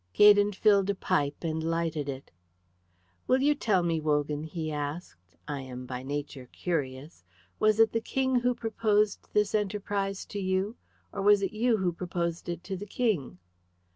[0.15, 2.31] Gaydon filled a pipe and lighted it.
[3.27, 7.23] "Will you tell me, Wogan," he asked, "I am by nature curious,
[7.59, 10.75] was it the King who proposed this enterprise to you,
[11.13, 13.37] or was it you who proposed it to the King?"